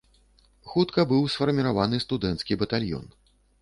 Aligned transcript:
Хутка 0.71 1.05
быў 1.13 1.21
сфармаваны 1.35 2.03
студэнцкі 2.09 2.61
батальён. 2.67 3.05